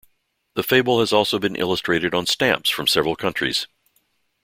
[0.55, 3.67] The fable has also been illustrated on stamps from several countries.